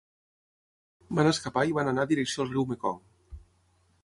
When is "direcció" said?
2.13-2.47